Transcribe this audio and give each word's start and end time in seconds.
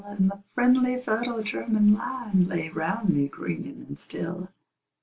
And 0.03 0.31
the 0.31 0.39
friendly 0.55 0.97
fertile 0.97 1.43
German 1.43 1.93
land 1.93 2.47
Lay 2.47 2.71
round 2.71 3.09
me 3.09 3.27
green 3.27 3.85
and 3.87 3.99
still. 3.99 4.49